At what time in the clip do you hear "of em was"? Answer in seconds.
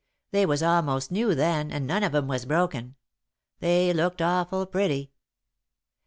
2.01-2.45